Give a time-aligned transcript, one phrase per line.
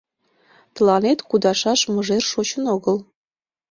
[0.73, 2.97] Тыланет кудашаш мыжер шочын огыл.